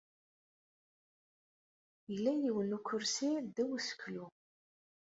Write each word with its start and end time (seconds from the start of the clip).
Yella 2.11 2.31
yiwen 2.41 2.69
n 2.69 2.75
ukersi 2.77 3.29
ddaw 3.45 3.69
useklu. 3.77 4.25